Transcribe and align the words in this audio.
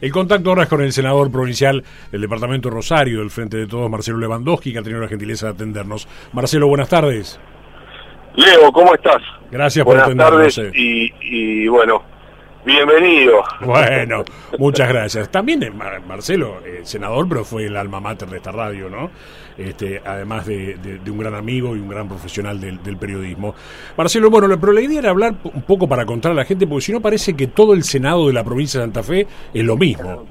El 0.00 0.12
contacto 0.12 0.50
ahora 0.50 0.64
es 0.64 0.68
con 0.68 0.80
el 0.80 0.92
senador 0.92 1.30
provincial 1.30 1.82
del 2.12 2.20
Departamento 2.20 2.70
Rosario, 2.70 3.18
del 3.20 3.30
Frente 3.30 3.56
de 3.56 3.66
Todos, 3.66 3.90
Marcelo 3.90 4.18
Lewandowski, 4.18 4.72
que 4.72 4.78
ha 4.78 4.82
tenido 4.82 5.00
la 5.00 5.08
gentileza 5.08 5.46
de 5.46 5.52
atendernos. 5.52 6.06
Marcelo, 6.32 6.68
buenas 6.68 6.88
tardes. 6.88 7.38
Leo, 8.36 8.70
¿cómo 8.72 8.94
estás? 8.94 9.20
Gracias 9.50 9.84
por 9.84 9.94
Buenas 9.96 10.06
atendernos. 10.06 10.54
tardes 10.54 10.58
eh. 10.58 10.78
y, 10.78 11.12
y 11.64 11.68
bueno, 11.68 12.02
bienvenido. 12.68 13.42
Bueno, 13.62 14.24
muchas 14.58 14.88
gracias. 14.88 15.30
También 15.30 15.62
eh, 15.62 15.70
Mar- 15.70 16.02
Marcelo, 16.06 16.58
eh, 16.64 16.80
senador, 16.84 17.26
pero 17.28 17.44
fue 17.44 17.64
el 17.66 17.76
alma 17.76 17.98
mater 18.00 18.28
de 18.28 18.36
esta 18.36 18.52
radio, 18.52 18.88
¿no? 18.90 19.10
Este, 19.56 20.00
además 20.04 20.46
de, 20.46 20.76
de- 20.76 21.10
un 21.10 21.18
gran 21.18 21.34
amigo 21.34 21.74
y 21.74 21.80
un 21.80 21.88
gran 21.88 22.06
profesional 22.08 22.60
del, 22.60 22.78
periodismo. 22.98 23.54
Marcelo, 23.96 24.30
bueno, 24.30 24.48
pero 24.60 24.72
la 24.72 24.80
idea 24.82 24.98
era 25.00 25.10
hablar 25.10 25.34
un 25.42 25.62
poco 25.62 25.88
para 25.88 26.04
contar 26.04 26.32
a 26.32 26.34
la 26.34 26.44
gente, 26.44 26.66
porque 26.66 26.84
si 26.84 26.92
no 26.92 27.00
parece 27.00 27.34
que 27.34 27.46
todo 27.48 27.72
el 27.72 27.82
Senado 27.82 28.26
de 28.28 28.34
la 28.34 28.44
provincia 28.44 28.78
de 28.80 28.86
Santa 28.86 29.02
Fe 29.02 29.26
es 29.52 29.64
lo 29.64 29.76
mismo. 29.76 30.26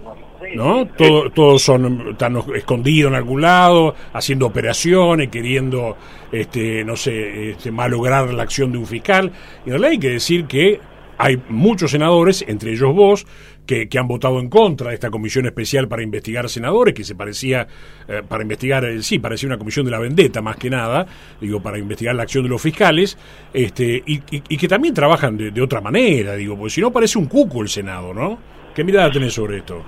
¿No? 0.55 0.85
Todo- 0.87 1.29
todos 1.31 1.61
son 1.61 2.09
están 2.11 2.37
escondidos 2.55 3.09
en 3.11 3.15
algún 3.17 3.41
lado, 3.41 3.95
haciendo 4.13 4.45
operaciones, 4.45 5.27
queriendo, 5.29 5.97
este, 6.31 6.85
no 6.85 6.95
sé, 6.95 7.49
este, 7.51 7.69
malograr 7.71 8.31
la 8.33 8.43
acción 8.43 8.71
de 8.71 8.77
un 8.77 8.85
fiscal. 8.85 9.29
Y 9.65 9.69
en 9.69 9.71
realidad 9.71 9.91
hay 9.91 9.99
que 9.99 10.09
decir 10.11 10.45
que 10.45 10.79
hay 11.17 11.41
muchos 11.49 11.91
senadores, 11.91 12.43
entre 12.47 12.71
ellos 12.71 12.93
vos, 12.93 13.25
que, 13.65 13.89
que 13.89 13.99
han 13.99 14.07
votado 14.07 14.39
en 14.39 14.49
contra 14.49 14.89
de 14.89 14.93
esta 14.95 15.09
comisión 15.09 15.45
especial 15.45 15.87
para 15.87 16.03
investigar 16.03 16.47
senadores, 16.49 16.93
que 16.93 17.03
se 17.03 17.15
parecía, 17.15 17.67
eh, 18.07 18.21
para 18.27 18.43
investigar, 18.43 18.85
eh, 18.85 19.01
sí, 19.01 19.19
parecía 19.19 19.47
una 19.47 19.57
comisión 19.57 19.85
de 19.85 19.91
la 19.91 19.99
vendetta 19.99 20.41
más 20.41 20.55
que 20.57 20.69
nada, 20.69 21.05
digo, 21.41 21.59
para 21.61 21.77
investigar 21.77 22.15
la 22.15 22.23
acción 22.23 22.43
de 22.43 22.49
los 22.49 22.61
fiscales, 22.61 23.17
este, 23.53 24.03
y, 24.05 24.15
y- 24.31 24.43
y 24.47 24.57
que 24.57 24.67
también 24.67 24.93
trabajan 24.93 25.37
de, 25.37 25.61
otra 25.61 25.81
manera, 25.81 26.35
digo, 26.35 26.55
porque 26.55 26.69
si 26.69 26.81
no 26.81 26.91
parece 26.91 27.17
un 27.17 27.25
cuco 27.25 27.61
el 27.61 27.67
Senado, 27.69 28.13
¿no? 28.13 28.37
¿Qué 28.75 28.83
mirada 28.83 29.11
tenés 29.11 29.33
sobre 29.33 29.57
esto? 29.57 29.83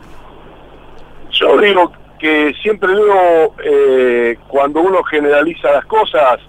Yo 1.31 1.57
digo 1.61 1.91
que 2.19 2.53
siempre 2.61 2.89
luego 2.91 3.55
eh, 3.63 4.35
cuando 4.47 4.81
uno 4.81 5.01
generaliza 5.03 5.71
las 5.71 5.85
cosas, 5.85 6.39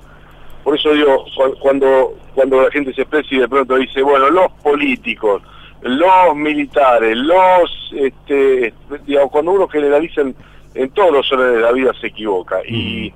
por 0.65 0.77
eso 0.77 0.93
digo, 0.93 1.25
cu- 1.37 1.57
cuando, 1.61 2.15
cuando 2.35 2.63
la 2.63 2.71
gente 2.71 2.93
se 2.95 3.03
expresa 3.03 3.29
y 3.35 3.39
de 3.39 3.49
pronto 3.49 3.77
dice, 3.77 4.03
bueno, 4.03 4.31
los 4.31 4.51
políticos, 4.63 5.43
los 5.83 6.37
militares, 6.37 7.17
los, 7.17 7.93
este, 7.97 8.73
digamos, 9.07 9.31
cuando 9.31 9.53
uno 9.53 9.69
generaliza 9.69 10.21
en, 10.23 10.35
en 10.75 10.91
todos 10.91 11.13
los 11.13 11.33
órdenes 11.33 11.55
de 11.57 11.61
la 11.63 11.73
vida 11.73 11.93
se 12.01 12.09
equivoca. 12.09 12.61
Y, 12.69 13.13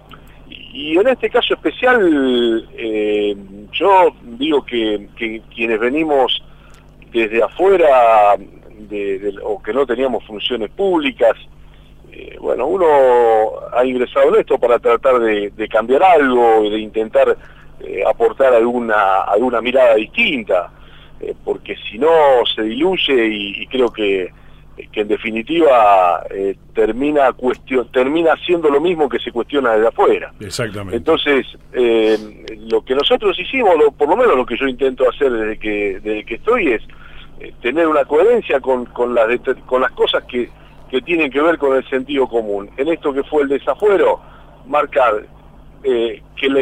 y 0.48 0.96
en 0.98 1.06
este 1.08 1.30
caso 1.30 1.54
especial, 1.54 2.68
eh, 2.76 3.36
yo 3.72 4.14
digo 4.22 4.64
que, 4.64 5.08
que 5.16 5.42
quienes 5.54 5.78
venimos 5.78 6.42
desde 7.12 7.42
afuera 7.42 8.36
de- 8.88 9.18
de- 9.18 9.34
o 9.42 9.62
que 9.62 9.72
no 9.72 9.86
teníamos 9.86 10.24
funciones 10.24 10.70
públicas, 10.70 11.32
eh, 12.16 12.36
bueno, 12.40 12.66
uno 12.66 12.86
ha 13.72 13.84
ingresado 13.84 14.28
en 14.34 14.40
esto 14.40 14.56
para 14.58 14.78
tratar 14.78 15.18
de, 15.18 15.50
de 15.50 15.68
cambiar 15.68 16.02
algo, 16.02 16.62
de 16.70 16.78
intentar 16.78 17.36
eh, 17.80 18.02
aportar 18.06 18.54
alguna, 18.54 19.22
alguna 19.22 19.60
mirada 19.60 19.96
distinta, 19.96 20.70
eh, 21.20 21.34
porque 21.44 21.74
si 21.90 21.98
no 21.98 22.08
se 22.54 22.62
diluye 22.62 23.26
y, 23.26 23.62
y 23.62 23.66
creo 23.66 23.90
que, 23.92 24.30
que 24.92 25.00
en 25.00 25.08
definitiva 25.08 26.24
termina, 26.72 27.32
cuestión, 27.32 27.90
termina 27.92 28.34
siendo 28.46 28.68
lo 28.70 28.80
mismo 28.80 29.08
que 29.08 29.18
se 29.18 29.32
cuestiona 29.32 29.72
desde 29.72 29.88
afuera. 29.88 30.32
Exactamente. 30.40 30.96
Entonces, 30.96 31.46
lo 32.70 32.84
que 32.84 32.94
nosotros 32.94 33.38
hicimos, 33.38 33.76
lo- 33.76 33.92
por 33.92 34.08
lo 34.08 34.16
menos 34.16 34.36
lo 34.36 34.46
que 34.46 34.56
yo 34.56 34.66
intento 34.66 35.08
hacer 35.08 35.30
desde 35.32 35.58
que, 35.58 36.00
desde 36.02 36.24
que 36.24 36.34
estoy, 36.36 36.72
es 36.72 36.82
tener 37.60 37.86
una 37.88 38.04
coherencia 38.04 38.60
con, 38.60 38.84
con, 38.86 39.14
las, 39.14 39.26
con 39.66 39.80
las 39.82 39.92
cosas 39.92 40.24
que, 40.24 40.48
que 40.94 41.02
tienen 41.02 41.28
que 41.28 41.42
ver 41.42 41.58
con 41.58 41.76
el 41.76 41.84
sentido 41.90 42.28
común. 42.28 42.70
En 42.76 42.86
esto 42.86 43.12
que 43.12 43.24
fue 43.24 43.42
el 43.42 43.48
desafuero, 43.48 44.20
marcar 44.64 45.26
eh, 45.82 46.22
que 46.36 46.48
la, 46.48 46.60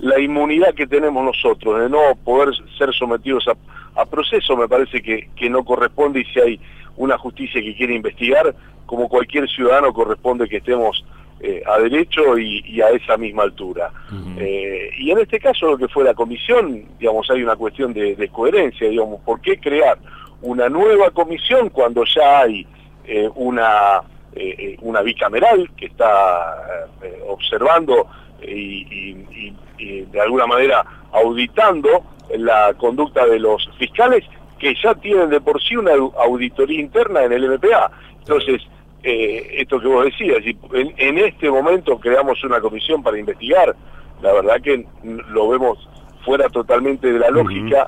la 0.00 0.18
inmunidad 0.18 0.72
que 0.72 0.86
tenemos 0.86 1.22
nosotros 1.22 1.82
de 1.82 1.90
no 1.90 1.98
poder 2.24 2.54
ser 2.78 2.94
sometidos 2.94 3.46
a, 3.46 4.00
a 4.00 4.06
proceso 4.06 4.56
me 4.56 4.66
parece 4.68 5.02
que, 5.02 5.28
que 5.36 5.50
no 5.50 5.66
corresponde 5.66 6.20
y 6.20 6.24
si 6.24 6.40
hay 6.40 6.60
una 6.96 7.18
justicia 7.18 7.60
que 7.60 7.76
quiere 7.76 7.94
investigar, 7.94 8.54
como 8.86 9.06
cualquier 9.06 9.50
ciudadano 9.50 9.92
corresponde 9.92 10.48
que 10.48 10.56
estemos 10.56 11.04
eh, 11.40 11.62
a 11.66 11.78
derecho 11.78 12.38
y, 12.38 12.64
y 12.66 12.80
a 12.80 12.88
esa 12.88 13.18
misma 13.18 13.42
altura. 13.42 13.92
Eh, 14.38 14.92
y 14.96 15.10
en 15.10 15.18
este 15.18 15.38
caso 15.38 15.72
lo 15.72 15.76
que 15.76 15.88
fue 15.88 16.04
la 16.04 16.14
comisión, 16.14 16.86
digamos, 16.98 17.30
hay 17.30 17.42
una 17.42 17.56
cuestión 17.56 17.92
de, 17.92 18.16
de 18.16 18.28
coherencia, 18.30 18.88
digamos, 18.88 19.20
¿por 19.20 19.42
qué 19.42 19.58
crear 19.58 19.98
una 20.40 20.70
nueva 20.70 21.10
comisión 21.10 21.68
cuando 21.68 22.02
ya 22.06 22.40
hay 22.40 22.66
eh, 23.06 23.28
una, 23.34 24.00
eh, 24.34 24.54
eh, 24.58 24.76
una 24.82 25.02
bicameral 25.02 25.70
que 25.76 25.86
está 25.86 26.56
eh, 27.02 27.22
observando 27.28 28.06
y, 28.42 28.50
y- 28.50 29.26
y- 29.32 29.56
y 29.78 30.00
de 30.02 30.20
alguna 30.20 30.46
manera 30.46 30.84
auditando 31.12 32.04
la 32.36 32.74
conducta 32.74 33.26
de 33.26 33.38
los 33.38 33.68
fiscales 33.78 34.24
que 34.58 34.74
ya 34.82 34.94
tienen 34.94 35.30
de 35.30 35.40
por 35.40 35.60
sí 35.62 35.76
una 35.76 35.92
au- 35.92 36.12
auditoría 36.16 36.80
interna 36.80 37.22
en 37.24 37.32
el 37.32 37.44
MPA. 37.50 37.90
Entonces, 38.20 38.62
esto 39.06 39.78
que 39.80 39.86
vos 39.86 40.04
decías, 40.06 40.38
en, 40.72 40.94
en 40.96 41.18
este 41.18 41.50
momento 41.50 41.98
creamos 42.00 42.42
una 42.42 42.60
comisión 42.60 43.02
para 43.02 43.18
investigar, 43.18 43.76
la 44.22 44.32
verdad 44.32 44.60
que 44.62 44.86
lo 45.02 45.48
vemos 45.48 45.86
fuera 46.24 46.48
totalmente 46.48 47.12
de 47.12 47.18
la 47.18 47.28
lógica 47.30 47.86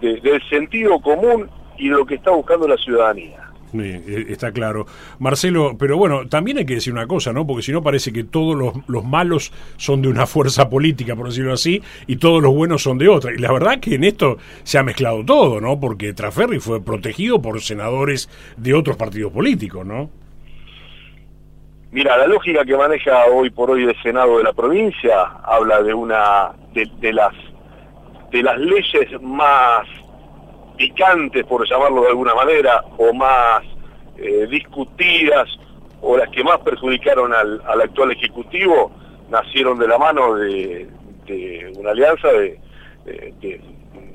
de- 0.00 0.18
del 0.20 0.42
sentido 0.48 0.98
común 1.00 1.50
y 1.76 1.88
lo 1.88 2.06
que 2.06 2.14
está 2.14 2.30
buscando 2.30 2.66
la 2.66 2.78
ciudadanía. 2.78 3.45
Eh, 3.80 4.26
está 4.28 4.52
claro. 4.52 4.86
Marcelo, 5.18 5.76
pero 5.78 5.96
bueno, 5.96 6.28
también 6.28 6.58
hay 6.58 6.66
que 6.66 6.74
decir 6.74 6.92
una 6.92 7.06
cosa, 7.06 7.32
¿no? 7.32 7.46
Porque 7.46 7.62
si 7.62 7.72
no 7.72 7.82
parece 7.82 8.12
que 8.12 8.24
todos 8.24 8.56
los, 8.56 8.74
los 8.88 9.04
malos 9.04 9.52
son 9.76 10.02
de 10.02 10.08
una 10.08 10.26
fuerza 10.26 10.68
política, 10.68 11.16
por 11.16 11.26
decirlo 11.28 11.52
así, 11.52 11.82
y 12.06 12.16
todos 12.16 12.42
los 12.42 12.54
buenos 12.54 12.82
son 12.82 12.98
de 12.98 13.08
otra. 13.08 13.32
Y 13.32 13.38
la 13.38 13.52
verdad 13.52 13.80
que 13.80 13.94
en 13.94 14.04
esto 14.04 14.38
se 14.62 14.78
ha 14.78 14.82
mezclado 14.82 15.24
todo, 15.24 15.60
¿no? 15.60 15.78
Porque 15.80 16.12
Traferri 16.12 16.60
fue 16.60 16.82
protegido 16.82 17.40
por 17.40 17.60
senadores 17.60 18.28
de 18.56 18.74
otros 18.74 18.96
partidos 18.96 19.32
políticos, 19.32 19.86
¿no? 19.86 20.10
Mira, 21.92 22.16
la 22.18 22.26
lógica 22.26 22.64
que 22.64 22.76
maneja 22.76 23.24
hoy 23.32 23.48
por 23.50 23.70
hoy 23.70 23.84
el 23.84 24.02
Senado 24.02 24.38
de 24.38 24.44
la 24.44 24.52
provincia 24.52 25.22
habla 25.44 25.82
de 25.82 25.94
una 25.94 26.52
de 26.74 27.12
las 27.12 27.32
de 28.30 28.42
las 28.42 28.58
leyes 28.58 29.22
más 29.22 29.86
picantes, 30.76 31.44
por 31.44 31.68
llamarlo 31.68 32.02
de 32.02 32.08
alguna 32.08 32.34
manera, 32.34 32.82
o 32.98 33.12
más 33.12 33.62
eh, 34.18 34.46
discutidas, 34.50 35.48
o 36.00 36.16
las 36.16 36.28
que 36.30 36.44
más 36.44 36.58
perjudicaron 36.60 37.32
al, 37.34 37.60
al 37.66 37.80
actual 37.80 38.12
Ejecutivo, 38.12 38.92
nacieron 39.30 39.78
de 39.78 39.88
la 39.88 39.98
mano 39.98 40.34
de, 40.34 40.88
de 41.26 41.72
una 41.76 41.90
alianza 41.90 42.28
de, 42.28 42.58
de- 43.04 43.34
de- 43.40 43.60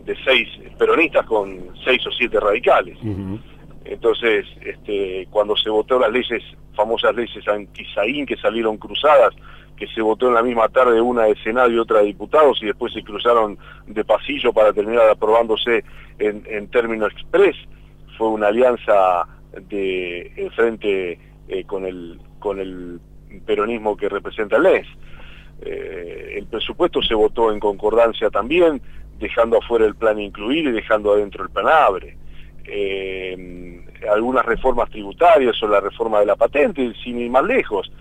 de 0.06 0.18
seis 0.26 0.48
peronistas 0.80 1.26
con 1.28 1.60
seis 1.86 2.06
o 2.08 2.12
siete 2.12 2.40
radicales. 2.40 2.98
Entonces, 3.86 4.46
este, 4.62 5.28
cuando 5.30 5.56
se 5.56 5.70
votó 5.70 6.00
las 6.00 6.12
leyes, 6.12 6.44
famosas 6.76 7.16
leyes 7.16 7.48
anti-Saín 7.48 8.26
que 8.26 8.38
salieron 8.38 8.78
cruzadas, 8.78 9.34
que 9.82 9.88
se 9.88 10.02
votó 10.04 10.28
en 10.28 10.36
la 10.36 10.44
misma 10.44 10.70
tarde 10.70 11.02
una 11.02 11.24
de 11.24 11.36
Senado 11.38 11.72
y 11.72 11.80
otra 11.80 12.02
de 12.02 12.06
diputados 12.06 12.62
y 12.62 12.68
después 12.68 12.94
se 12.94 13.04
cruzaron 13.04 13.58
de 13.88 14.06
pasillo 14.06 14.54
para 14.54 14.72
terminar 14.74 15.10
aprobándose 15.10 15.84
en, 16.20 16.44
en 16.48 16.68
término 16.68 17.08
express, 17.08 17.56
fue 18.16 18.28
una 18.28 18.50
alianza 18.50 19.28
de 19.70 20.32
el 20.38 20.52
frente 20.52 21.18
eh, 21.48 21.64
con 21.64 21.88
el 21.88 22.20
con 22.38 22.60
el 22.60 23.00
peronismo 23.48 23.98
que 23.98 24.08
representa 24.08 24.58
el 24.58 24.64
NES. 24.64 24.88
Eh, 25.64 26.36
el 26.38 26.46
presupuesto 26.46 27.02
se 27.02 27.16
votó 27.16 27.52
en 27.52 27.60
concordancia 27.60 28.30
también, 28.30 28.84
dejando 29.18 29.58
afuera 29.58 29.88
el 29.88 29.96
plan 29.96 30.20
incluir 30.20 30.68
y 30.68 30.72
dejando 30.74 31.14
adentro 31.14 31.44
el 31.44 31.50
plan 31.50 31.66
abre. 31.68 32.18
Eh, 32.66 33.84
algunas 34.08 34.46
reformas 34.46 34.92
tributarias 34.92 35.56
o 35.64 35.68
la 35.68 35.80
reforma 35.80 36.20
de 36.20 36.28
la 36.28 36.36
patente, 36.36 36.94
sin 37.04 37.18
ir 37.18 37.32
más 37.32 37.46
lejos. 37.46 37.92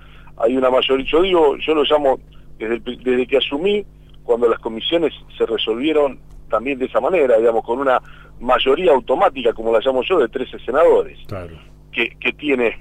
Hay 0.43 0.57
una 0.57 0.71
mayoría, 0.71 1.07
yo 1.07 1.23
digo, 1.23 1.57
yo 1.59 1.75
lo 1.75 1.85
llamo 1.85 2.19
desde, 2.59 2.75
el 2.75 2.83
desde 3.03 3.27
que 3.27 3.37
asumí, 3.39 3.85
cuando 4.23 4.49
las 4.49 4.59
comisiones 4.61 5.13
se 5.37 5.47
resolvieron 5.47 6.21
también 6.49 6.79
de 6.79 6.87
esa 6.87 7.01
manera, 7.01 7.37
digamos, 7.39 7.65
con 7.65 7.79
una 7.79 8.01
mayoría 8.41 8.93
automática, 8.93 9.53
como 9.53 9.73
la 9.73 9.81
llamo 9.85 10.03
yo, 10.03 10.19
de 10.19 10.29
13 10.29 10.59
senadores 10.61 11.19
Claro. 11.27 11.57
que, 11.93 12.11
que 12.19 12.33
tiene, 12.33 12.77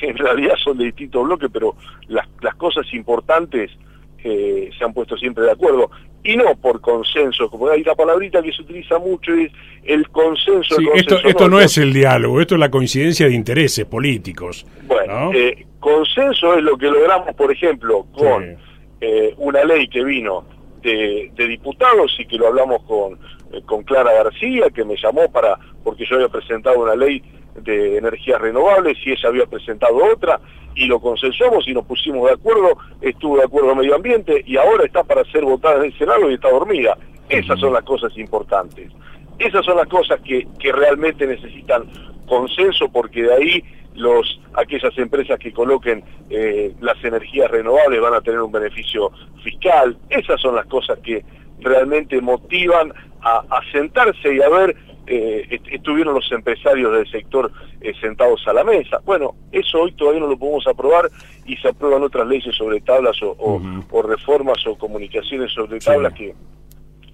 que 0.00 0.08
en 0.08 0.16
realidad 0.16 0.54
son 0.62 0.78
de 0.78 0.84
distintos 0.86 1.24
bloques, 1.24 1.50
pero 1.52 1.74
las, 2.08 2.26
las 2.40 2.54
cosas 2.54 2.86
importantes 2.94 3.70
eh, 4.22 4.70
se 4.76 4.84
han 4.84 4.92
puesto 4.92 5.16
siempre 5.16 5.44
de 5.44 5.52
acuerdo. 5.52 5.90
Y 6.22 6.36
no 6.36 6.54
por 6.56 6.80
consenso, 6.82 7.48
como 7.48 7.68
hay 7.68 7.80
una 7.80 7.94
palabrita 7.94 8.42
que 8.42 8.52
se 8.52 8.60
utiliza 8.62 8.98
mucho, 8.98 9.32
es 9.32 9.50
el 9.84 10.06
consenso. 10.10 10.76
Sí, 10.76 10.84
el 10.92 10.98
esto, 11.00 11.14
consenso 11.14 11.28
esto 11.28 11.48
no 11.48 11.60
es 11.60 11.78
el 11.78 11.92
diálogo, 11.94 12.40
esto 12.40 12.54
es 12.54 12.60
la 12.60 12.70
coincidencia 12.70 13.26
de 13.26 13.32
intereses 13.32 13.86
políticos. 13.86 14.66
Bueno, 14.86 15.20
¿no? 15.26 15.32
eh, 15.32 15.66
consenso 15.80 16.54
es 16.54 16.62
lo 16.62 16.76
que 16.76 16.86
logramos, 16.88 17.34
por 17.34 17.50
ejemplo, 17.50 18.06
con 18.12 18.44
Sí. 18.44 18.62
eh, 19.00 19.34
una 19.38 19.64
ley 19.64 19.88
que 19.88 20.04
vino 20.04 20.44
de, 20.82 21.30
de 21.34 21.46
diputados 21.48 22.14
y 22.18 22.26
que 22.26 22.36
lo 22.36 22.48
hablamos 22.48 22.82
con, 22.84 23.18
eh, 23.52 23.62
con 23.66 23.82
Clara 23.82 24.12
García, 24.12 24.68
que 24.74 24.84
me 24.84 24.96
llamó 24.96 25.30
para, 25.30 25.58
porque 25.82 26.04
yo 26.06 26.16
había 26.16 26.28
presentado 26.28 26.78
una 26.80 26.94
ley 26.94 27.22
de 27.56 27.96
energías 27.98 28.40
renovables 28.40 28.96
y 29.04 29.10
ella 29.12 29.28
había 29.28 29.46
presentado 29.46 29.96
otra 30.12 30.40
y 30.74 30.86
lo 30.86 31.00
consensuamos 31.00 31.66
y 31.66 31.74
nos 31.74 31.84
pusimos 31.84 32.26
de 32.28 32.34
acuerdo, 32.34 32.78
estuvo 33.00 33.36
de 33.38 33.44
acuerdo 33.44 33.74
medio 33.74 33.96
ambiente 33.96 34.42
y 34.46 34.56
ahora 34.56 34.84
está 34.84 35.02
para 35.02 35.24
ser 35.32 35.44
votada 35.44 35.78
en 35.78 35.86
el 35.86 35.98
Senado 35.98 36.30
y 36.30 36.34
está 36.34 36.48
dormida. 36.50 36.96
Esas 37.28 37.58
son 37.60 37.72
las 37.72 37.82
cosas 37.84 38.16
importantes. 38.18 38.90
Esas 39.38 39.64
son 39.64 39.76
las 39.76 39.88
cosas 39.88 40.20
que, 40.20 40.46
que 40.58 40.72
realmente 40.72 41.26
necesitan 41.26 41.84
consenso 42.26 42.90
porque 42.92 43.22
de 43.22 43.34
ahí 43.34 43.64
los 43.94 44.40
aquellas 44.54 44.96
empresas 44.98 45.38
que 45.38 45.52
coloquen 45.52 46.04
eh, 46.28 46.74
las 46.80 47.02
energías 47.04 47.50
renovables 47.50 48.00
van 48.00 48.14
a 48.14 48.20
tener 48.20 48.40
un 48.40 48.52
beneficio 48.52 49.10
fiscal. 49.42 49.96
Esas 50.08 50.40
son 50.40 50.54
las 50.54 50.66
cosas 50.66 50.98
que 51.00 51.24
realmente 51.60 52.20
motivan 52.20 52.92
a, 53.20 53.44
a 53.50 53.60
sentarse 53.72 54.34
y 54.34 54.40
a 54.40 54.48
ver 54.48 54.76
eh, 55.06 55.60
estuvieron 55.72 56.14
los 56.14 56.30
empresarios 56.30 56.92
del 56.92 57.10
sector 57.10 57.50
eh, 57.80 57.92
sentados 58.00 58.46
a 58.46 58.52
la 58.52 58.62
mesa. 58.62 59.00
Bueno, 59.04 59.34
eso 59.50 59.80
hoy 59.80 59.92
todavía 59.92 60.20
no 60.20 60.28
lo 60.28 60.38
podemos 60.38 60.64
aprobar 60.68 61.10
y 61.46 61.56
se 61.56 61.68
aprueban 61.68 62.02
otras 62.04 62.28
leyes 62.28 62.54
sobre 62.54 62.80
tablas 62.80 63.16
o, 63.22 63.60
reformas 64.04 64.64
o 64.68 64.78
comunicaciones 64.78 65.52
sobre 65.52 65.80
tablas 65.80 66.12
que, 66.12 66.32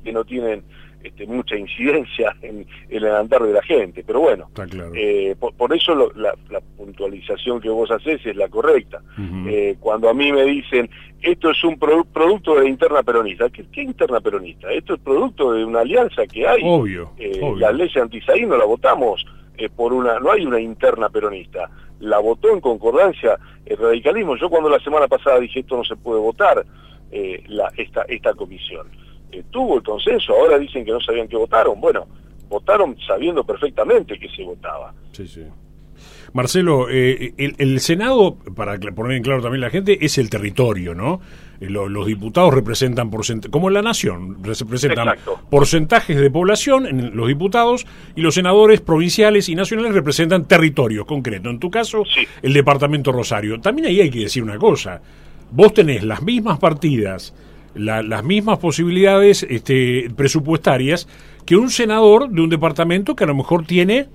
que 0.04 0.12
no 0.12 0.24
tienen 0.24 0.62
este, 1.06 1.26
mucha 1.26 1.56
incidencia 1.56 2.36
en, 2.42 2.66
el 2.88 3.06
andar 3.06 3.42
de 3.42 3.52
la 3.52 3.62
gente. 3.62 4.02
Pero 4.04 4.20
bueno, 4.20 4.50
eh, 4.94 5.36
por, 5.38 5.74
eso 5.74 6.12
la, 6.14 6.34
puntualización 6.76 7.60
que 7.60 7.68
vos 7.68 7.90
haces 7.90 8.24
es 8.24 8.36
la 8.36 8.48
correcta. 8.48 9.00
Eh, 9.46 9.76
cuando 9.80 10.08
a 10.08 10.14
mí 10.14 10.32
me 10.32 10.44
dicen, 10.44 10.90
esto 11.22 11.50
es 11.50 11.64
un 11.64 11.78
producto 11.78 12.54
de 12.54 12.62
la 12.62 12.68
interna 12.68 13.02
peronista, 13.02 13.48
¿qué, 13.50 13.82
interna 13.82 14.20
peronista? 14.20 14.70
Esto 14.72 14.94
es 14.94 15.00
producto 15.00 15.52
de 15.52 15.64
una 15.64 15.80
alianza 15.80 16.26
que 16.26 16.46
hay. 16.46 16.60
Obvio. 16.64 17.12
Eh, 17.18 17.40
La 17.56 17.72
ley 17.72 17.90
antisaí 18.00 18.44
no 18.46 18.56
la 18.56 18.64
votamos 18.64 19.24
por 19.74 19.92
una, 19.92 20.20
no 20.20 20.32
hay 20.32 20.44
una 20.44 20.60
interna 20.60 21.08
peronista. 21.08 21.70
La 22.00 22.18
votó 22.18 22.50
en 22.52 22.60
concordancia 22.60 23.38
el 23.64 23.78
radicalismo. 23.78 24.36
Yo 24.36 24.50
cuando 24.50 24.68
la 24.68 24.80
semana 24.80 25.08
pasada 25.08 25.40
dije 25.40 25.60
esto 25.60 25.76
no 25.76 25.84
se 25.84 25.96
puede 25.96 26.20
votar, 26.20 26.64
la, 27.48 27.72
esta, 27.76 28.02
esta 28.02 28.34
comisión 28.34 28.86
tuvo 29.44 29.76
el 29.76 29.82
consenso, 29.82 30.34
ahora 30.34 30.58
dicen 30.58 30.84
que 30.84 30.92
no 30.92 31.00
sabían 31.00 31.28
que 31.28 31.36
votaron. 31.36 31.80
Bueno, 31.80 32.06
votaron 32.48 32.96
sabiendo 33.06 33.44
perfectamente 33.44 34.18
que 34.18 34.28
se 34.28 34.42
votaba. 34.42 34.92
Sí, 35.12 35.26
sí. 35.26 35.42
Marcelo, 36.32 36.88
eh, 36.90 37.32
el, 37.38 37.80
Senado, 37.80 38.36
para 38.54 38.78
poner 38.78 39.16
en 39.16 39.22
claro 39.22 39.40
también 39.40 39.62
la 39.62 39.70
gente, 39.70 40.04
es 40.04 40.18
el 40.18 40.28
territorio, 40.28 40.94
¿no? 40.94 41.20
Eh, 41.60 41.70
los 41.70 42.06
diputados 42.06 42.52
representan, 42.52 43.10
como 43.50 43.70
la 43.70 43.80
nación, 43.80 44.44
representan 44.44 45.16
porcentajes 45.48 46.20
de 46.20 46.30
población 46.30 46.86
en 46.86 47.16
los 47.16 47.28
diputados 47.28 47.86
y 48.14 48.20
los 48.20 48.34
senadores 48.34 48.82
provinciales 48.82 49.48
y 49.48 49.54
nacionales 49.54 49.94
representan 49.94 50.46
territorios 50.46 51.06
concretos. 51.06 51.50
En 51.50 51.58
tu 51.58 51.70
caso, 51.70 52.04
el 52.42 52.52
departamento 52.52 53.12
Rosario. 53.12 53.58
También 53.60 53.88
ahí 53.88 54.02
hay 54.02 54.10
que 54.10 54.20
decir 54.20 54.42
una 54.42 54.58
cosa. 54.58 55.00
Vos 55.50 55.72
tenés 55.72 56.02
las 56.02 56.22
mismas 56.22 56.58
partidas 56.58 57.32
las 57.76 58.24
mismas 58.24 58.58
posibilidades 58.58 59.46
este, 59.48 60.10
presupuestarias 60.16 61.06
que 61.44 61.56
un 61.56 61.70
senador 61.70 62.30
de 62.30 62.40
un 62.40 62.50
departamento 62.50 63.14
que 63.14 63.24
a 63.24 63.26
lo 63.28 63.34
mejor 63.34 63.66
tiene, 63.66 64.06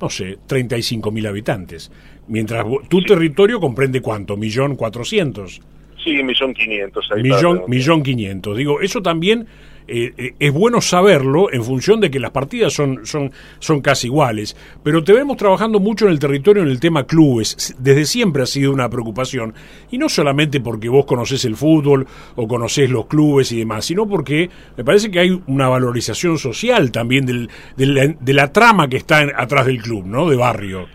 no 0.00 0.08
sé, 0.08 0.38
35 0.46 1.10
mil 1.10 1.26
habitantes. 1.26 1.90
Mientras 2.28 2.64
tu 2.88 3.02
territorio 3.02 3.60
comprende 3.60 4.00
cuánto, 4.00 4.36
millón 4.36 4.76
cuatrocientos. 4.76 5.60
Sí, 6.06 6.22
millón 6.22 6.54
quinientos. 6.54 7.10
Millón, 7.16 7.64
millón 7.66 8.02
quinientos. 8.04 8.56
Digo, 8.56 8.80
eso 8.80 9.02
también 9.02 9.48
eh, 9.88 10.12
eh, 10.16 10.34
es 10.38 10.52
bueno 10.52 10.80
saberlo 10.80 11.52
en 11.52 11.64
función 11.64 12.00
de 12.00 12.12
que 12.12 12.20
las 12.20 12.30
partidas 12.30 12.72
son, 12.72 13.04
son, 13.04 13.32
son 13.58 13.80
casi 13.80 14.06
iguales. 14.06 14.56
Pero 14.84 15.02
te 15.02 15.12
vemos 15.12 15.36
trabajando 15.36 15.80
mucho 15.80 16.06
en 16.06 16.12
el 16.12 16.20
territorio 16.20 16.62
en 16.62 16.68
el 16.68 16.78
tema 16.78 17.08
clubes. 17.08 17.74
Desde 17.80 18.04
siempre 18.04 18.44
ha 18.44 18.46
sido 18.46 18.72
una 18.72 18.88
preocupación. 18.88 19.52
Y 19.90 19.98
no 19.98 20.08
solamente 20.08 20.60
porque 20.60 20.88
vos 20.88 21.06
conocés 21.06 21.44
el 21.44 21.56
fútbol 21.56 22.06
o 22.36 22.46
conocés 22.46 22.88
los 22.88 23.06
clubes 23.06 23.50
y 23.50 23.58
demás, 23.58 23.84
sino 23.84 24.08
porque 24.08 24.48
me 24.76 24.84
parece 24.84 25.10
que 25.10 25.18
hay 25.18 25.42
una 25.48 25.66
valorización 25.68 26.38
social 26.38 26.92
también 26.92 27.26
del, 27.26 27.50
de 27.76 28.32
la 28.32 28.52
trama 28.52 28.86
que 28.86 28.98
está 28.98 29.26
atrás 29.36 29.66
del 29.66 29.82
club, 29.82 30.06
¿no? 30.06 30.30
De 30.30 30.36
barrio. 30.36 30.86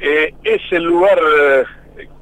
Eh, 0.00 0.32
es 0.42 0.62
el 0.70 0.84
lugar 0.84 1.18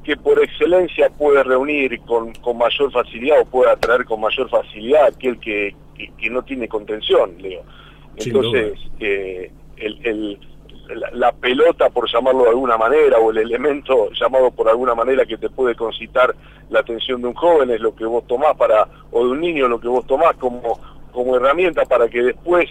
que 0.04 0.16
por 0.16 0.42
excelencia 0.42 1.08
puede 1.10 1.42
reunir 1.42 2.00
con, 2.02 2.32
con 2.34 2.58
mayor 2.58 2.92
facilidad 2.92 3.40
o 3.40 3.44
puede 3.46 3.70
atraer 3.70 4.04
con 4.04 4.20
mayor 4.20 4.48
facilidad 4.48 5.06
aquel 5.06 5.38
que, 5.40 5.74
que, 5.96 6.30
no 6.30 6.42
tiene 6.42 6.68
contención, 6.68 7.34
Leo. 7.38 7.62
Entonces, 8.16 8.78
eh, 9.00 9.50
el, 9.76 10.38
la, 11.12 11.32
pelota, 11.32 11.88
por 11.90 12.10
llamarlo 12.10 12.44
de 12.44 12.50
alguna 12.50 12.76
manera, 12.76 13.18
o 13.18 13.30
el 13.30 13.38
elemento 13.38 14.10
llamado 14.12 14.50
por 14.50 14.68
alguna 14.68 14.94
manera 14.94 15.24
que 15.24 15.38
te 15.38 15.48
puede 15.48 15.74
concitar 15.74 16.34
la 16.70 16.80
atención 16.80 17.22
de 17.22 17.28
un 17.28 17.34
joven 17.34 17.70
es 17.70 17.80
lo 17.80 17.94
que 17.94 18.04
vos 18.04 18.26
tomás 18.26 18.54
para, 18.56 18.86
o 19.10 19.24
de 19.24 19.32
un 19.32 19.40
niño 19.40 19.68
lo 19.68 19.80
que 19.80 19.88
vos 19.88 20.06
tomás 20.06 20.36
como, 20.36 20.78
como 21.12 21.36
herramienta 21.36 21.84
para 21.84 22.08
que 22.08 22.22
después 22.22 22.68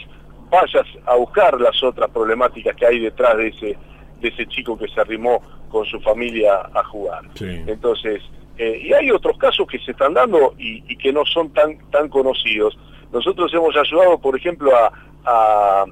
vayas 0.50 0.86
a 1.06 1.16
buscar 1.16 1.60
las 1.60 1.82
otras 1.84 2.10
problemáticas 2.12 2.76
que 2.76 2.86
hay 2.86 3.00
detrás 3.00 3.38
de 3.38 3.48
ese, 3.48 3.78
de 4.24 4.30
ese 4.30 4.48
chico 4.48 4.78
que 4.78 4.88
se 4.88 5.02
arrimó 5.02 5.42
con 5.70 5.86
su 5.86 6.00
familia 6.00 6.62
a 6.74 6.84
jugar. 6.86 7.24
Entonces, 7.40 8.24
eh, 8.58 8.82
y 8.86 8.94
hay 8.94 9.12
otros 9.12 9.38
casos 9.38 9.68
que 9.68 9.80
se 9.80 9.92
están 9.92 10.14
dando 10.14 10.54
y, 10.58 10.96
que 10.98 11.12
no 11.12 11.26
son 11.26 11.50
tan, 11.50 11.78
tan 11.92 12.08
conocidos. 12.08 12.78
Nosotros 13.12 13.54
hemos 13.54 13.76
ayudado, 13.76 14.18
por 14.20 14.36
ejemplo, 14.36 14.72
a, 14.76 14.92
a, 15.26 15.86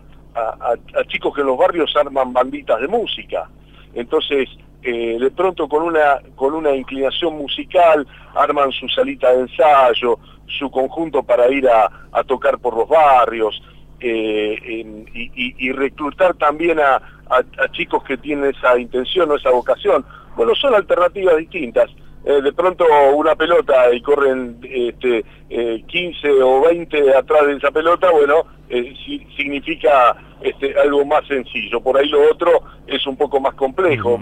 chicos 1.08 1.36
que 1.36 1.42
en 1.42 1.48
los 1.48 1.58
barrios 1.58 1.94
arman 1.96 2.32
banditas 2.32 2.80
de 2.80 2.88
música. 2.88 3.50
Entonces, 3.94 4.50
eh, 4.82 5.18
de 5.20 5.32
pronto 5.32 5.68
con 5.68 5.84
una, 5.84 6.22
con 6.36 6.54
una 6.54 6.74
inclinación 6.74 7.38
musical 7.38 8.08
arman 8.34 8.72
su 8.72 8.88
salita 8.88 9.32
de 9.34 9.42
ensayo, 9.42 10.18
su 10.48 10.72
conjunto 10.72 11.22
para 11.22 11.52
ir 11.52 11.68
a, 11.68 12.08
a 12.12 12.24
tocar 12.24 12.58
por 12.60 12.76
los 12.76 12.88
barrios 12.88 13.62
eh, 14.02 15.06
y, 15.14 15.72
reclutar 15.72 16.34
también 16.36 16.80
a, 16.80 16.96
a, 17.30 17.72
chicos 17.72 18.04
que 18.04 18.18
tienen 18.18 18.54
esa 18.56 18.78
intención 18.78 19.32
o 19.32 19.36
esa 19.36 19.52
vocación. 19.52 20.06
Bueno, 20.36 20.54
son 20.56 20.74
alternativas 20.74 21.38
distintas. 21.38 21.90
Eh, 22.24 22.40
de 22.40 22.54
pronto 22.54 22.86
una 23.16 23.36
pelota 23.36 23.92
y 23.92 24.00
corren 24.02 24.60
este, 24.62 25.26
15 25.50 26.28
eh, 26.28 26.44
o 26.44 26.62
20 26.62 27.16
atrás 27.16 27.48
de 27.48 27.54
esa 27.54 27.72
pelota, 27.72 28.12
bueno, 28.12 28.46
eh, 28.70 28.94
significa 29.36 30.16
este, 30.42 30.80
algo 30.80 31.04
más 31.04 31.26
sencillo. 31.28 31.82
Por 31.82 31.98
ahí 31.98 32.08
lo 32.10 32.22
otro 32.32 32.62
es 32.86 33.08
un 33.08 33.18
poco 33.18 33.40
más 33.40 33.56
complejo, 33.56 34.22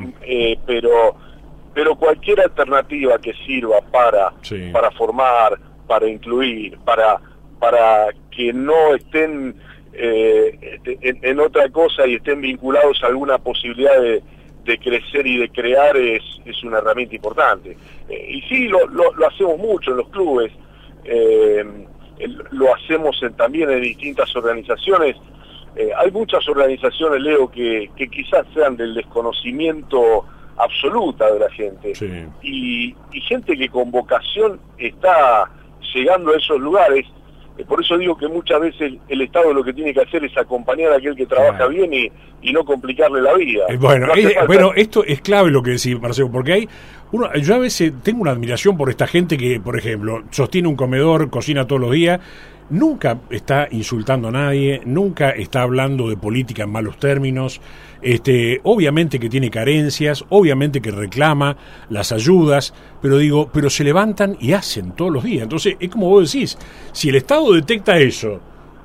pero, 0.65 1.17
pero 1.73 1.95
cualquier 1.95 2.39
alternativa 2.39 3.19
que 3.19 3.33
sirva 3.45 3.81
para, 3.91 4.31
para 4.71 4.91
formar, 4.91 5.59
para 5.85 6.07
incluir, 6.07 6.77
para, 6.85 7.19
para 7.59 8.07
que 8.31 8.53
no 8.53 8.95
estén 8.95 9.55
eh, 9.93 10.79
en, 11.01 11.39
otra 11.39 11.69
cosa 11.69 12.05
y 12.05 12.15
estén 12.15 12.41
vinculados 12.41 13.01
a 13.03 13.07
alguna 13.07 13.37
posibilidad 13.37 13.99
de, 14.01 14.21
crecer 14.77 15.25
y 15.25 15.37
de 15.37 15.49
crear 15.49 15.97
es, 15.97 16.21
es 16.45 16.63
una 16.63 16.77
herramienta 16.77 17.15
importante. 17.15 17.75
Eh, 18.07 18.27
y 18.29 18.41
sí, 18.43 18.67
lo, 18.67 18.87
lo, 18.87 19.27
hacemos 19.27 19.57
mucho 19.57 19.91
en 19.91 19.97
los 19.97 20.09
clubes, 20.09 20.51
eh, 21.05 21.65
lo 22.51 22.75
hacemos 22.75 23.19
también 23.35 23.71
en 23.71 23.81
distintas 23.81 24.35
organizaciones. 24.35 25.15
hay 25.97 26.11
muchas 26.11 26.47
organizaciones, 26.47 27.19
Leo, 27.21 27.49
que, 27.49 27.89
que 27.95 28.09
quizás 28.09 28.45
sean 28.53 28.77
del 28.77 28.93
desconocimiento 28.93 30.25
absoluta 30.57 31.31
de 31.33 31.39
la 31.39 31.49
gente. 31.49 31.93
Y, 32.43 32.95
y 33.11 33.21
gente 33.21 33.57
que 33.57 33.69
con 33.69 33.89
vocación 33.89 34.59
está 34.77 35.49
llegando 35.93 36.31
a 36.31 36.37
esos 36.37 36.59
lugares 36.59 37.07
por 37.65 37.81
eso 37.83 37.97
digo 37.97 38.17
que 38.17 38.27
muchas 38.27 38.59
veces 38.61 38.93
el 39.07 39.21
Estado 39.21 39.53
lo 39.53 39.63
que 39.63 39.73
tiene 39.73 39.93
que 39.93 40.01
hacer 40.01 40.23
es 40.23 40.37
acompañar 40.37 40.93
a 40.93 40.97
aquel 40.97 41.15
que 41.15 41.25
trabaja 41.25 41.67
bien 41.67 41.93
y, 41.93 42.11
no 42.51 42.63
complicarle 42.63 43.21
la 43.21 43.33
vida. 43.35 43.65
Eh, 43.69 43.77
bueno, 43.77 44.07
bueno, 44.47 44.71
esto 44.75 45.03
es 45.05 45.21
clave 45.21 45.51
lo 45.51 45.61
que 45.61 45.71
decís, 45.71 45.99
Marcelo, 45.99 46.31
porque 46.31 46.53
hay 46.53 46.69
uno, 47.11 47.33
yo 47.35 47.55
a 47.55 47.59
veces 47.59 47.93
tengo 48.03 48.21
una 48.21 48.31
admiración 48.31 48.77
por 48.77 48.89
esta 48.89 49.07
gente 49.07 49.37
que, 49.37 49.59
por 49.59 49.77
ejemplo, 49.77 50.23
sostiene 50.31 50.67
un 50.67 50.75
comedor, 50.75 51.29
cocina 51.29 51.65
todos 51.65 51.81
los 51.81 51.91
días 51.91 52.19
nunca 52.69 53.19
está 53.29 53.67
insultando 53.71 54.27
a 54.27 54.31
nadie, 54.31 54.81
nunca 54.85 55.31
está 55.31 55.61
hablando 55.61 56.09
de 56.09 56.17
política 56.17 56.63
en 56.63 56.71
malos 56.71 56.97
términos, 56.97 57.61
este, 58.01 58.61
obviamente 58.63 59.19
que 59.19 59.29
tiene 59.29 59.49
carencias, 59.49 60.23
obviamente 60.29 60.81
que 60.81 60.91
reclama 60.91 61.57
las 61.89 62.11
ayudas, 62.11 62.73
pero 63.01 63.17
digo, 63.17 63.49
pero 63.51 63.69
se 63.69 63.83
levantan 63.83 64.37
y 64.39 64.53
hacen 64.53 64.91
todos 64.91 65.11
los 65.11 65.23
días. 65.23 65.43
Entonces, 65.43 65.75
es 65.79 65.89
como 65.89 66.09
vos 66.09 66.31
decís, 66.31 66.57
si 66.91 67.09
el 67.09 67.15
Estado 67.15 67.53
detecta 67.53 67.97
eso 67.97 68.39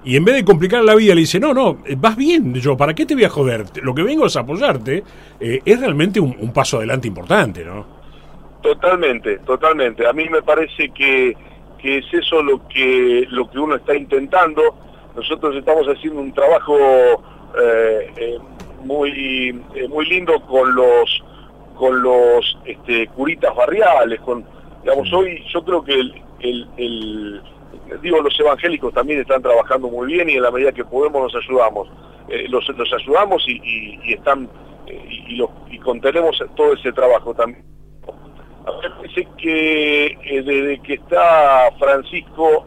y 0.05 0.17
en 0.17 0.25
vez 0.25 0.35
de 0.35 0.45
complicar 0.45 0.83
la 0.85 0.95
vida 0.95 1.15
le 1.15 1.23
dice, 1.23 1.41
no, 1.41 1.55
no, 1.55 1.79
vas 1.99 2.17
bien, 2.17 2.55
yo, 2.55 2.77
¿para 2.77 2.95
qué 2.95 3.07
te 3.07 3.15
voy 3.15 3.25
a 3.25 3.31
joder? 3.31 3.65
Lo 3.83 3.95
que 3.95 4.03
vengo 4.03 4.27
es 4.27 4.37
apoyarte, 4.37 5.03
eh, 5.41 5.61
es 5.65 5.81
realmente 5.81 6.21
un 6.21 6.53
paso 6.53 6.79
adelante 6.79 7.09
importante, 7.09 7.65
¿no? 7.65 8.04
Totalmente, 8.65 9.41
totalmente. 9.41 10.07
A 10.07 10.15
mí 10.15 10.27
me 10.31 10.41
parece 10.41 10.89
que 10.89 11.37
que 11.77 11.99
es 11.99 12.07
eso 12.15 12.43
lo 12.43 12.67
que, 12.69 13.27
lo 13.29 13.51
que 13.51 13.59
uno 13.59 13.77
está 13.77 13.95
intentando. 13.95 14.75
Nosotros 15.15 15.55
estamos 15.55 15.87
haciendo 15.87 16.23
un 16.23 16.33
trabajo 16.33 16.79
eh, 17.61 18.11
eh, 18.17 18.39
muy 18.83 19.63
muy 19.91 20.07
lindo 20.07 20.41
con 20.47 20.75
los 20.75 21.23
con 21.75 22.03
los 22.03 22.59
este, 22.65 23.07
curitas 23.09 23.55
barriales, 23.55 24.19
con 24.23 24.47
digamos 24.83 25.13
hoy 25.13 25.45
yo 25.53 25.63
creo 25.63 25.85
que 25.85 26.01
el, 26.01 26.67
el, 26.79 27.43
digo 28.01 28.23
los 28.23 28.41
evangélicos 28.41 28.95
también 28.95 29.21
están 29.21 29.43
trabajando 29.43 29.89
muy 29.89 30.07
bien 30.11 30.31
y 30.31 30.37
en 30.37 30.43
la 30.43 30.51
medida 30.51 30.73
que 30.73 30.87
podemos 30.87 31.35
nos 31.35 31.45
ayudamos, 31.45 31.87
los, 32.49 32.67
los 32.71 32.93
ayudamos 32.95 33.45
y, 33.47 33.61
y, 34.07 34.15
están 34.15 34.49
y, 34.87 35.43
y, 35.71 35.79
contenemos 35.81 36.43
todo 36.57 36.73
ese 36.73 36.93
trabajo 36.93 37.35
también. 37.35 37.74
Me 38.65 38.91
parece 38.91 39.29
que 39.39 40.17
desde 40.45 40.81
que 40.81 40.95
está 40.95 41.71
Francisco 41.79 42.67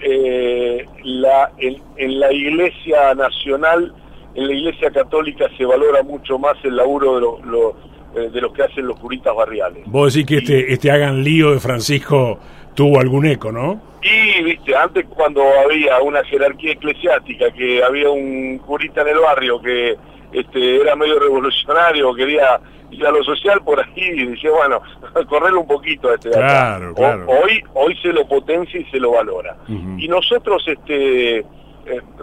eh, 0.00 0.86
la, 1.04 1.50
en, 1.58 2.20
la 2.20 2.32
Iglesia 2.32 3.14
Nacional, 3.14 3.92
en 4.34 4.46
la 4.46 4.52
Iglesia 4.52 4.90
Católica 4.90 5.46
se 5.56 5.64
valora 5.64 6.02
mucho 6.02 6.38
más 6.38 6.54
el 6.64 6.76
laburo 6.76 7.74
de, 8.14 8.30
de 8.30 8.40
los 8.40 8.52
que 8.52 8.62
hacen 8.62 8.86
los 8.86 8.98
curitas 8.98 9.34
barriales. 9.34 9.82
Vos 9.86 10.14
decís 10.14 10.28
que 10.28 10.36
este, 10.38 10.72
este 10.72 10.90
hagan 10.90 11.24
lío 11.24 11.52
de 11.52 11.60
Francisco 11.60 12.38
tuvo 12.74 13.00
algún 13.00 13.26
eco, 13.26 13.52
¿no? 13.52 13.80
Y, 14.02 14.42
viste, 14.42 14.74
antes 14.74 15.06
cuando 15.06 15.42
había 15.64 16.00
una 16.00 16.24
jerarquía 16.24 16.72
eclesiástica, 16.72 17.52
que 17.52 17.82
había 17.82 18.10
un 18.10 18.58
curita 18.58 19.02
en 19.02 19.08
el 19.08 19.18
barrio 19.18 19.60
que 19.60 19.96
este, 20.32 20.80
era 20.80 20.96
medio 20.96 21.20
revolucionario, 21.20 22.14
quería 22.14 22.60
ir 22.92 23.06
a 23.06 23.10
lo 23.10 23.22
social 23.24 23.62
por 23.64 23.80
ahí 23.80 23.92
y 23.96 24.26
decía, 24.26 24.50
bueno, 24.50 24.80
correrlo 25.28 25.60
un 25.60 25.66
poquito 25.66 26.10
a 26.10 26.14
este 26.14 26.30
claro, 26.30 26.94
claro. 26.94 27.26
hoy, 27.26 27.62
hoy 27.74 27.96
se 28.02 28.12
lo 28.12 28.26
potencia 28.26 28.80
y 28.80 28.84
se 28.86 28.98
lo 28.98 29.12
valora. 29.12 29.56
Y 29.68 30.08
nosotros, 30.08 30.62
este, 30.66 31.38
eh, 31.38 31.44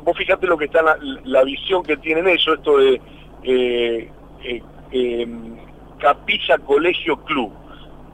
vos 0.03 0.17
fíjate 0.17 0.47
lo 0.47 0.57
que 0.57 0.65
está 0.65 0.81
la, 0.81 0.97
la, 1.23 1.43
visión 1.43 1.83
que 1.83 1.97
tienen 1.97 2.27
ellos, 2.27 2.57
esto 2.57 2.77
de 2.77 3.01
eh, 3.43 4.11
eh, 4.43 4.61
em, 4.91 5.57
capilla, 5.97 6.57
colegio, 6.59 7.17
club. 7.23 7.51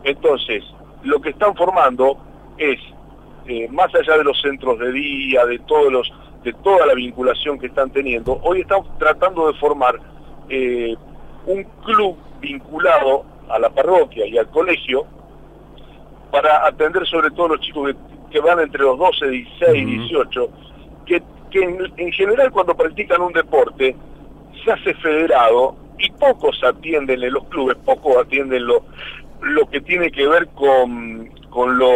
Entonces, 0.03 0.63
lo 1.03 1.19
que 1.19 1.29
están 1.29 1.55
formando 1.55 2.17
es, 2.57 2.79
más 3.69 3.93
allá 3.93 4.17
de 4.17 4.23
los 4.23 4.41
centros 4.41 4.79
de 4.79 4.91
día, 4.91 5.45
de 5.45 5.59
todos 5.59 5.91
los 5.91 6.11
de 6.45 6.53
toda 6.53 6.85
la 6.85 6.93
vinculación 6.93 7.57
que 7.57 7.65
están 7.65 7.89
teniendo, 7.89 8.39
hoy 8.43 8.61
están 8.61 8.81
tratando 8.99 9.51
de 9.51 9.57
formar 9.57 9.99
eh, 10.47 10.95
un 11.47 11.63
club 11.83 12.15
vinculado 12.45 13.25
a 13.49 13.59
la 13.59 13.69
parroquia 13.69 14.25
y 14.25 14.37
al 14.37 14.47
colegio 14.49 15.05
para 16.31 16.65
atender 16.67 17.05
sobre 17.07 17.31
todo 17.31 17.49
los 17.49 17.61
chicos 17.61 17.93
que, 18.31 18.39
van 18.39 18.59
entre 18.59 18.81
los 18.81 18.97
12, 18.97 19.29
16, 19.29 19.75
y 19.75 19.85
18, 19.85 20.49
que, 21.05 21.23
que 21.49 21.63
en, 21.63 22.11
general 22.11 22.51
cuando 22.51 22.75
practican 22.75 23.21
un 23.21 23.31
deporte 23.31 23.95
se 24.63 24.71
hace 24.71 24.93
federado 24.95 25.75
y 25.97 26.11
pocos 26.11 26.61
atienden 26.63 27.23
en 27.23 27.33
los 27.33 27.45
clubes, 27.45 27.77
pocos 27.85 28.17
atienden 28.17 28.67
lo, 28.67 28.83
lo 29.41 29.69
que 29.69 29.79
tiene 29.79 30.11
que 30.11 30.27
ver 30.27 30.47
con, 30.49 31.29
con 31.49 31.77
lo 31.77 31.89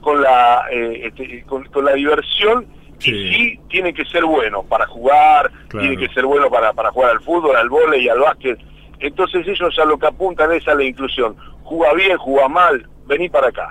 con, 0.00 0.22
la 0.22 0.64
eh, 0.70 1.08
este, 1.08 1.44
con, 1.44 1.84
la 1.84 1.92
diversión 1.92 2.66
y 3.10 3.32
sí 3.32 3.60
tiene 3.68 3.92
que 3.92 4.04
ser 4.04 4.24
bueno 4.24 4.62
para 4.62 4.86
jugar, 4.86 5.50
tiene 5.70 5.96
que 5.96 6.08
ser 6.08 6.24
bueno 6.24 6.50
para, 6.50 6.72
para 6.72 6.90
jugar 6.90 7.10
al 7.12 7.20
fútbol, 7.20 7.56
al 7.56 7.68
vóley 7.68 8.04
y 8.04 8.08
al 8.08 8.20
básquet. 8.20 8.58
Entonces 9.00 9.46
ellos 9.46 9.78
a 9.78 9.84
lo 9.84 9.98
que 9.98 10.06
apuntan 10.06 10.52
es 10.52 10.66
a 10.68 10.74
la 10.74 10.84
inclusión. 10.84 11.36
Juega 11.64 11.94
bien, 11.94 12.16
juega 12.18 12.48
mal, 12.48 12.86
vení 13.06 13.28
para 13.28 13.48
acá. 13.48 13.68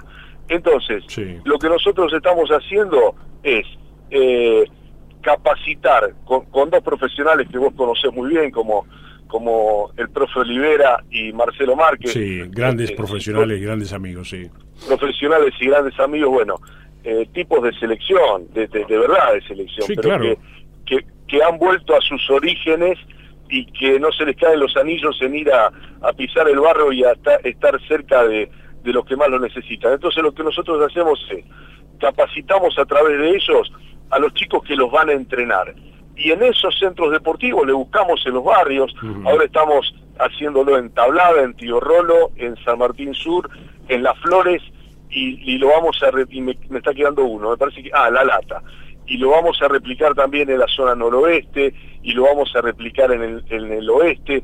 Entonces, 0.50 1.04
lo 1.46 1.58
que 1.58 1.70
nosotros 1.70 2.12
estamos 2.14 2.50
haciendo 2.50 3.16
es 3.42 3.66
eh, 4.10 4.66
capacitar 5.22 6.14
con, 6.26 6.46
con, 6.48 6.70
dos 6.70 6.82
profesionales 6.82 7.48
que 7.50 7.58
vos 7.58 7.74
conocés 7.74 8.12
muy 8.12 8.32
bien, 8.32 8.52
como, 8.52 8.86
como 9.28 9.92
el 9.96 10.10
profe 10.10 10.40
Olivera 10.40 11.02
y 11.10 11.32
Marcelo 11.32 11.78
Márquez. 11.78 12.12
Sí, 12.12 12.42
grandes 12.50 12.90
este, 12.90 12.98
profesionales 12.98 13.60
y 13.60 13.64
grandes 13.64 13.94
amigos, 13.94 14.30
sí 14.30 14.50
profesionales 14.88 15.54
y 15.60 15.68
grandes 15.68 16.00
amigos, 16.00 16.30
bueno, 16.30 16.56
eh, 17.04 17.28
tipos 17.34 17.64
de 17.64 17.74
selección, 17.74 18.48
de, 18.54 18.68
verdad 18.68 19.34
de 19.34 19.42
selección, 19.48 19.88
pero 19.96 20.38
que, 20.86 21.06
que, 21.28 21.44
han 21.44 21.58
vuelto 21.58 21.96
a 21.96 22.02
sus 22.02 22.30
orígenes 22.30 22.98
y 23.50 23.66
que 23.66 24.00
no 24.00 24.12
se 24.12 24.26
les 24.26 24.36
caen 24.38 24.60
los 24.60 24.76
anillos 24.78 25.18
en 25.22 25.36
ir 25.36 25.52
a, 25.52 25.72
pisar 26.14 26.48
el 26.48 26.60
barro 26.60 26.92
y 26.92 27.04
a 27.04 27.14
estar 27.44 27.82
cerca 27.88 28.24
de, 28.24 28.50
de 28.84 28.94
los 28.94 29.06
que 29.06 29.16
más 29.16 29.30
lo 29.30 29.40
necesitan. 29.40 29.94
Entonces 29.94 30.24
lo 30.24 30.34
que 30.34 30.44
nosotros 30.44 30.82
hacemos 30.90 31.20
es 31.32 31.44
capacitamos 32.00 32.78
a 32.80 32.86
través 32.86 33.20
de 33.20 33.30
ellos 33.30 33.72
a 34.10 34.20
los 34.20 34.34
chicos 34.34 34.64
que 34.64 34.76
los 34.76 34.92
van 34.92 35.10
a 35.10 35.14
entrenar. 35.14 35.74
Y 36.16 36.32
en 36.32 36.44
esos 36.44 36.78
centros 36.78 37.12
deportivos 37.12 37.66
le 37.66 37.74
buscamos 37.74 38.22
en 38.26 38.34
los 38.34 38.44
barrios, 38.44 38.94
ahora 39.26 39.46
estamos 39.46 39.94
haciéndolo 40.20 40.78
en 40.78 40.90
Tablada, 40.92 41.42
en 41.42 41.54
Tío 41.56 41.80
Rolo, 41.80 42.32
en 42.36 42.56
San 42.64 42.80
Martín 42.80 43.14
Sur, 43.14 43.50
en 43.88 44.04
Las 44.04 44.18
Flores 44.20 44.62
y, 45.12 45.58
lo 45.58 45.68
vamos 45.68 46.02
a 46.04 46.10
y 46.30 46.42
me, 46.42 46.58
está 46.74 46.94
quedando 46.94 47.26
uno, 47.26 47.52
me 47.52 47.58
parece 47.58 47.84
que 47.84 47.92
ah 47.94 48.10
La 48.10 48.24
Lata 48.24 48.64
y 49.06 49.18
lo 49.18 49.32
vamos 49.32 49.62
a 49.62 49.68
replicar 49.68 50.14
también 50.14 50.50
en 50.50 50.60
la 50.60 50.68
zona 50.68 50.96
noroeste 50.96 51.74
y 52.02 52.14
lo 52.14 52.24
vamos 52.24 52.56
a 52.56 52.62
replicar 52.62 53.12
en 53.12 53.22
el, 53.22 53.46
en 53.50 53.72
el 53.72 53.90
oeste. 53.90 54.44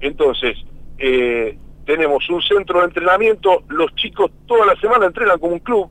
Entonces, 0.00 0.56
eh, 0.98 1.56
tenemos 1.84 2.28
un 2.28 2.42
centro 2.42 2.80
de 2.80 2.86
entrenamiento, 2.86 3.62
los 3.68 3.94
chicos 3.94 4.30
toda 4.46 4.66
la 4.66 4.76
semana 4.80 5.06
entrenan 5.06 5.38
como 5.38 5.54
un 5.54 5.60
club 5.60 5.88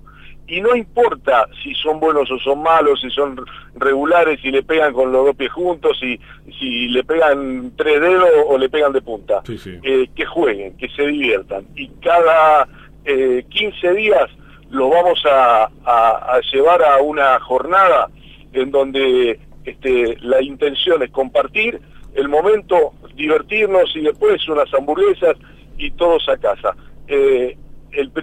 y 0.48 0.62
no 0.62 0.76
importa 0.76 1.48
si 1.62 1.74
son 1.74 2.00
buenos 2.00 2.32
o 2.32 2.40
son 2.40 2.62
malos, 2.64 3.02
si 3.02 3.10
son 3.10 3.46
regulares, 3.76 4.40
si 4.42 4.50
le 4.50 4.64
pegan 4.64 4.94
con 4.94 5.12
los 5.12 5.26
dos 5.26 5.36
pies 5.36 5.52
juntos, 5.52 5.98
si, 6.00 6.20
si 6.58 6.88
le 6.88 7.04
pegan 7.04 7.74
tres 7.76 8.00
dedos 8.00 8.30
o 8.48 8.58
le 8.58 8.70
pegan 8.70 8.94
de 8.94 9.02
punta. 9.02 9.44
Eh, 9.48 10.10
que 10.16 10.26
jueguen, 10.26 10.78
que 10.78 10.88
se 10.90 11.06
diviertan. 11.06 11.66
Y 11.76 11.90
cada 12.02 12.68
eh, 13.08 13.46
15 13.50 13.94
días 13.94 14.30
lo 14.70 14.90
vamos 14.90 15.24
a, 15.26 15.70
llevar 16.52 16.84
a 16.84 17.02
una 17.02 17.40
jornada 17.40 18.10
en 18.52 18.70
donde 18.70 19.40
este, 19.64 20.18
la 20.20 20.42
intención 20.42 21.02
es 21.02 21.10
compartir 21.12 21.80
el 22.16 22.28
momento, 22.28 22.92
divertirnos 23.16 23.96
y 23.96 24.02
después 24.02 24.46
unas 24.50 24.74
hamburguesas 24.74 25.38
y 25.78 25.92
todos 25.92 26.28
a 26.28 26.38
casa. 26.38 26.76
Eh, 27.08 27.58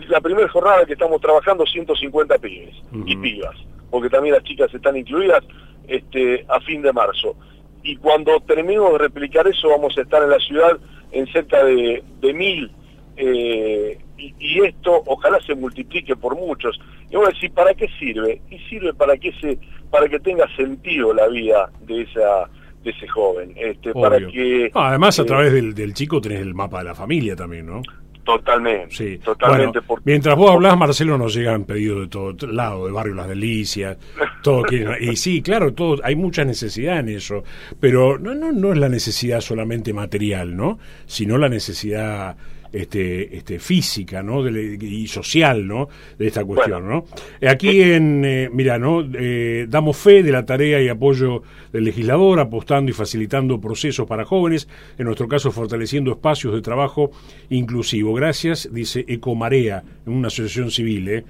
la 0.09 0.21
primera 0.21 0.49
jornada 0.49 0.85
que 0.85 0.93
estamos 0.93 1.19
trabajando 1.21 1.65
150 1.65 2.37
pibes 2.39 2.75
y 3.07 3.17
pibas, 3.17 3.57
porque 3.91 4.11
también 4.11 4.35
las 4.35 4.45
chicas 4.45 4.73
están 4.75 4.97
incluidas 4.97 5.43
este, 5.89 6.45
a 6.49 6.61
fin 6.61 6.83
de 6.83 6.93
marzo. 6.93 7.37
Y 7.83 7.97
cuando 7.97 8.39
terminemos 8.41 8.93
de 8.93 8.99
replicar 8.99 9.49
eso 9.49 9.71
vamos 9.71 9.97
a 9.97 10.03
estar 10.03 10.23
en 10.23 10.31
la 10.31 10.39
ciudad 10.41 10.79
en 11.11 11.27
cerca 11.29 11.65
de, 11.65 12.05
de 12.21 12.35
mil 12.35 12.71
eh, 13.17 13.99
y, 14.17 14.61
esto 14.65 15.03
ojalá 15.07 15.39
se 15.41 15.55
multiplique 15.55 16.17
por 16.17 16.37
muchos. 16.37 16.81
Y 17.11 17.17
voy 17.17 17.27
a 17.27 17.29
decir, 17.29 17.53
¿para 17.53 17.75
qué 17.75 17.89
sirve? 17.99 18.41
Y 18.51 18.59
sirve 18.61 18.95
para 18.95 19.17
que 19.17 19.33
se, 19.41 19.59
para 19.91 20.09
que 20.09 20.19
tenga 20.21 20.47
sentido 20.57 21.13
la 21.13 21.29
vida 21.29 21.71
de 21.81 22.03
esa 22.03 22.49
de 22.83 22.91
ese 22.91 23.09
joven. 23.09 23.55
Este, 23.57 23.93
para 23.95 24.19
que, 24.19 24.71
además, 24.75 25.19
a 25.19 25.23
eh, 25.23 25.27
través 25.27 25.53
del, 25.53 25.75
del 25.75 25.95
chico 25.95 26.21
tenés 26.21 26.41
el 26.41 26.55
mapa 26.55 26.79
de 26.79 26.85
la 26.85 26.95
familia 26.95 27.35
también, 27.35 27.67
¿no? 27.67 27.83
Totalmente. 28.25 28.95
Sí. 28.95 29.19
Totalmente. 29.19 29.81
Mientras 30.05 30.35
vos 30.35 30.51
hablas, 30.51 30.77
Marcelo, 30.79 31.19
nos 31.19 31.35
llegan 31.35 31.65
pedidos 31.65 32.01
de 32.01 32.09
todo 32.09 32.35
lado, 32.51 32.87
de 32.87 32.93
Barrio 32.93 33.15
Las 33.15 33.29
Delicias, 33.29 33.99
todo 34.43 34.65
y 35.01 35.17
sí, 35.17 35.43
claro, 35.43 35.75
todo, 35.75 35.99
hay 36.03 36.17
mucha 36.17 36.45
necesidad 36.45 37.01
en 37.01 37.11
eso, 37.11 37.45
pero 37.79 38.19
no, 38.19 38.35
no, 38.35 38.51
no 38.51 38.73
es 38.73 38.79
la 38.79 38.89
necesidad 38.89 39.41
solamente 39.41 39.93
material, 39.93 40.57
¿no? 40.57 40.79
Sino 41.05 41.37
la 41.37 41.51
necesidad 41.51 42.37
este, 42.75 43.37
este, 43.37 43.59
física 43.61 44.23
¿no? 44.23 44.47
y 44.49 45.07
social 45.07 45.67
¿no? 45.67 45.89
de 46.19 46.27
esta 46.27 46.45
cuestión. 46.45 46.89
¿no? 46.89 47.05
Aquí 47.49 47.81
en, 47.83 48.25
eh, 48.25 48.51
mira, 48.53 48.79
¿no? 48.79 49.01
Eh, 49.15 49.67
damos 49.69 49.97
fe 49.97 50.23
de 50.23 50.33
la 50.33 50.45
tarea 50.45 50.83
y 50.83 50.89
apoyo 50.89 51.43
del 51.73 51.85
legislador, 51.85 52.41
apostando 52.41 52.91
y 52.91 52.95
facilitando 52.95 53.61
procesos 53.61 54.07
para 54.09 54.25
jóvenes, 54.25 54.69
en 54.99 55.07
nuestro 55.07 55.29
caso 55.29 55.53
fortaleciendo 55.53 56.11
espacios 56.11 56.53
de 56.53 56.63
trabajo 56.63 57.13
inclusivo. 57.51 58.13
Gracias, 58.13 58.69
dice 58.73 59.05
Ecomarea, 59.07 59.85
una 60.07 60.27
asociación 60.27 60.71
civil, 60.71 61.09
¿eh? 61.09 61.25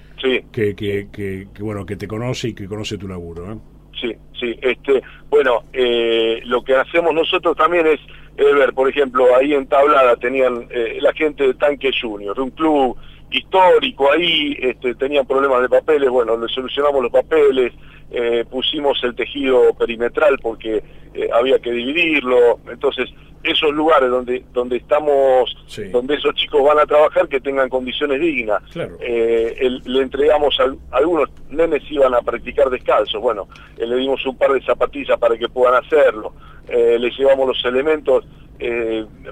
que, 0.50 0.74
que, 0.74 1.08
que, 1.12 1.46
bueno, 1.60 1.84
que 1.84 1.96
te 1.96 2.08
conoce 2.08 2.48
y 2.48 2.54
que 2.54 2.66
conoce 2.66 2.96
tu 2.96 3.06
laburo. 3.06 3.52
¿eh? 3.52 3.73
Sí, 4.04 4.16
sí. 4.38 4.58
Este, 4.60 5.02
bueno, 5.30 5.62
eh, 5.72 6.40
lo 6.44 6.62
que 6.62 6.76
hacemos 6.76 7.14
nosotros 7.14 7.56
también 7.56 7.86
es 7.86 8.00
ver, 8.36 8.72
por 8.74 8.88
ejemplo, 8.88 9.34
ahí 9.36 9.54
en 9.54 9.66
Tablada 9.66 10.16
tenían 10.16 10.66
eh, 10.70 10.98
la 11.00 11.12
gente 11.12 11.46
de 11.46 11.54
Tanque 11.54 11.90
Junior, 11.98 12.38
un 12.40 12.50
club 12.50 12.96
histórico 13.30 14.12
ahí, 14.12 14.56
este, 14.60 14.94
tenían 14.94 15.26
problemas 15.26 15.62
de 15.62 15.68
papeles, 15.68 16.08
bueno, 16.10 16.36
le 16.36 16.48
solucionamos 16.48 17.02
los 17.02 17.12
papeles, 17.12 17.72
eh, 18.10 18.44
pusimos 18.48 19.02
el 19.02 19.14
tejido 19.14 19.74
perimetral 19.74 20.38
porque 20.40 20.82
eh, 21.14 21.28
había 21.32 21.58
que 21.58 21.72
dividirlo, 21.72 22.60
entonces 22.70 23.10
esos 23.44 23.72
lugares 23.72 24.10
donde 24.10 24.42
donde 24.52 24.78
estamos 24.78 25.54
donde 25.92 26.14
esos 26.14 26.34
chicos 26.34 26.62
van 26.64 26.78
a 26.78 26.86
trabajar 26.86 27.28
que 27.28 27.40
tengan 27.40 27.68
condiciones 27.68 28.20
dignas. 28.20 28.62
Eh, 29.00 29.78
le 29.84 30.02
entregamos 30.02 30.58
a, 30.60 30.74
algunos 30.96 31.28
nenes 31.50 31.82
iban 31.90 32.14
a 32.14 32.22
practicar 32.22 32.70
descalzos. 32.70 33.20
Bueno 33.20 33.48
eh, 33.76 33.86
le 33.86 33.96
dimos 33.96 34.24
un 34.26 34.36
par 34.36 34.52
de 34.52 34.62
zapatillas 34.62 35.18
para 35.18 35.36
que 35.36 35.48
puedan 35.48 35.74
hacerlo. 35.84 36.32
Eh, 36.68 36.96
les 36.98 37.16
llevamos 37.16 37.48
los 37.48 37.64
elementos 37.64 38.24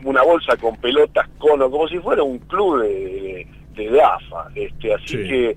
una 0.04 0.22
bolsa 0.22 0.56
con 0.56 0.76
pelotas 0.76 1.26
cono 1.38 1.70
como 1.70 1.88
si 1.88 1.98
fuera 2.00 2.22
un 2.22 2.38
club 2.40 2.82
de, 2.82 3.46
de, 3.74 4.02
AFA 4.02 4.48
este 4.54 4.92
así 4.92 5.16
que 5.16 5.56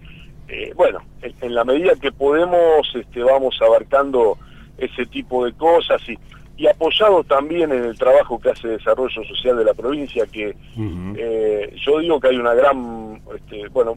bueno 0.75 1.01
en, 1.21 1.53
la 1.53 1.65
medida 1.65 1.93
que 1.99 2.11
podemos 2.11 2.87
este 2.93 3.23
vamos 3.23 3.59
abarcando 3.61 4.37
ese 4.77 5.07
tipo 5.07 5.45
de 5.45 5.53
cosas 5.53 6.01
y 6.07 6.17
y 6.57 6.67
apoyado 6.67 7.23
también 7.23 7.71
en 7.71 7.83
el 7.83 7.97
trabajo 7.97 8.39
que 8.39 8.49
hace 8.49 8.69
Desarrollo 8.69 9.23
Social 9.23 9.57
de 9.57 9.65
la 9.65 9.73
provincia, 9.73 10.25
que 10.25 10.55
eh, 11.17 11.75
yo 11.85 11.99
digo 11.99 12.19
que 12.19 12.29
hay 12.29 12.37
una 12.37 12.53
gran, 12.53 13.21
este, 13.35 13.67
bueno, 13.69 13.95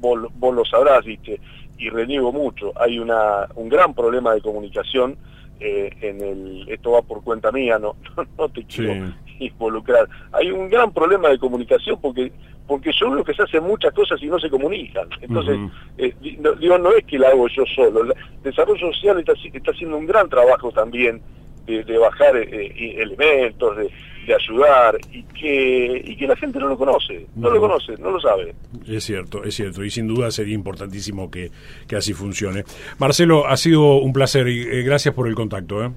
vos, 0.00 0.54
lo 0.54 0.64
sabrás, 0.64 1.04
¿viste? 1.04 1.40
y 1.76 1.90
reniego 1.90 2.32
mucho, 2.32 2.72
hay 2.76 2.98
una, 2.98 3.46
un 3.56 3.68
gran 3.68 3.92
problema 3.94 4.32
de 4.32 4.40
comunicación 4.40 5.16
eh, 5.60 5.90
en 6.00 6.20
el, 6.22 6.68
esto 6.68 6.92
va 6.92 7.02
por 7.02 7.22
cuenta 7.22 7.52
mía, 7.52 7.78
no, 7.78 7.96
no, 8.38 8.48
te 8.48 8.64
quiero 8.64 9.12
involucrar, 9.38 10.08
hay 10.32 10.50
un 10.50 10.70
gran 10.70 10.92
problema 10.92 11.28
de 11.28 11.38
comunicación 11.38 11.98
porque 12.00 12.32
porque 12.66 12.92
yo 12.98 13.10
veo 13.10 13.22
que 13.22 13.34
se 13.34 13.42
hacen 13.42 13.62
muchas 13.62 13.92
cosas 13.92 14.22
y 14.22 14.26
no 14.26 14.38
se 14.40 14.48
comunican. 14.48 15.06
Entonces, 15.20 15.58
eh, 15.98 16.14
digo, 16.18 16.78
no 16.78 16.92
es 16.92 17.04
que 17.04 17.18
la 17.18 17.28
hago 17.28 17.46
yo 17.48 17.62
solo. 17.66 18.04
El 18.04 18.14
desarrollo 18.42 18.90
social 18.90 19.18
está, 19.18 19.34
está 19.52 19.70
haciendo 19.70 19.98
un 19.98 20.06
gran 20.06 20.30
trabajo 20.30 20.72
también 20.72 21.20
de, 21.66 21.98
bajar 21.98 22.36
eh, 22.36 22.94
elementos, 22.98 23.76
de, 23.76 23.90
ayudar, 24.34 24.96
y 25.12 25.22
que, 25.22 26.02
y 26.02 26.16
que 26.16 26.26
la 26.26 26.34
gente 26.36 26.58
no 26.58 26.68
lo 26.68 26.78
conoce, 26.78 27.26
no, 27.36 27.50
lo 27.50 27.60
conoce, 27.60 27.92
no 27.98 28.10
lo 28.10 28.20
sabe. 28.20 28.54
Es 28.88 29.04
cierto, 29.04 29.44
es 29.44 29.54
cierto, 29.54 29.84
y 29.84 29.90
sin 29.90 30.08
duda 30.08 30.30
sería 30.30 30.54
importantísimo 30.54 31.30
que, 31.30 31.50
que 31.86 31.96
así 31.96 32.14
funcione. 32.14 32.64
Marcelo, 32.98 33.46
ha 33.46 33.56
sido 33.58 33.96
un 33.98 34.14
placer 34.14 34.48
y 34.48 34.62
eh, 34.62 34.82
gracias 34.82 35.14
por 35.14 35.28
el 35.28 35.34
contacto. 35.34 35.84
¿eh? 35.84 35.90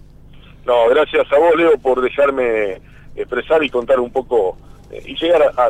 No, 0.65 0.89
gracias 0.89 1.25
a 1.31 1.39
vos, 1.39 1.55
Leo, 1.55 1.77
por 1.77 2.01
dejarme 2.01 2.81
expresar 3.15 3.63
y 3.63 3.69
contar 3.69 3.99
un 3.99 4.11
poco 4.11 4.57
y 5.05 5.15
llegar 5.15 5.43
a, 5.57 5.69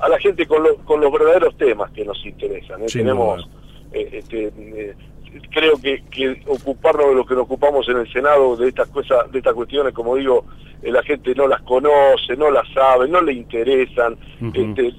a, 0.00 0.08
la 0.08 0.18
gente 0.18 0.46
con, 0.46 0.62
con 0.84 1.00
los 1.00 1.10
verdaderos 1.10 1.56
temas 1.56 1.90
que 1.92 2.04
nos 2.04 2.24
interesan. 2.26 2.84
Tenemos 2.86 3.48
este, 3.92 4.52
creo 5.50 5.80
que, 5.80 6.02
que, 6.10 6.42
ocuparnos 6.46 7.08
de 7.08 7.14
lo 7.14 7.24
que 7.24 7.34
nos 7.34 7.44
ocupamos 7.44 7.88
en 7.88 7.98
el 7.98 8.12
Senado 8.12 8.56
de 8.56 8.68
estas 8.68 8.88
cosas, 8.88 9.30
de 9.30 9.38
estas 9.38 9.54
cuestiones, 9.54 9.92
como 9.92 10.16
digo, 10.16 10.44
eh, 10.82 10.90
la 10.90 11.02
gente 11.02 11.34
no 11.34 11.46
las 11.46 11.62
conoce, 11.62 12.36
no 12.36 12.50
las 12.50 12.68
sabe, 12.72 13.08
no 13.08 13.20
le 13.20 13.32
interesan, 13.32 14.16
este, 14.54 14.92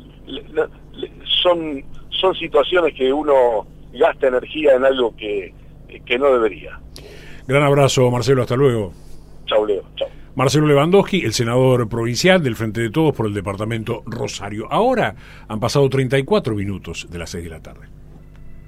son 1.42 1.84
son 2.22 2.36
situaciones 2.36 2.94
que 2.94 3.12
uno 3.12 3.66
gasta 3.94 4.28
energía 4.28 4.76
en 4.76 4.86
algo 4.86 5.16
que, 5.16 5.54
que 6.06 6.20
no 6.20 6.32
debería. 6.32 6.80
Gran 7.48 7.64
abrazo, 7.64 8.10
Marcelo, 8.12 8.44
hasta 8.44 8.56
luego. 8.56 8.94
Chau, 9.48 9.66
Leo, 9.66 9.84
chau. 9.96 10.08
Marcelo 10.36 10.68
Lewandowski, 10.68 11.26
el 11.26 11.34
senador 11.34 11.90
provincial 11.90 12.42
del 12.42 12.56
Frente 12.56 12.80
de 12.80 12.90
Todos 12.90 13.14
por 13.14 13.26
el 13.26 13.34
departamento 13.34 14.04
Rosario. 14.06 14.68
Ahora 14.72 15.16
han 15.48 15.60
pasado 15.60 15.90
34 15.90 16.56
minutos 16.56 17.08
de 17.10 17.20
las 17.20 17.32
6 17.32 17.44
de 17.44 17.50
la 17.50 17.62
tarde. 17.62 17.88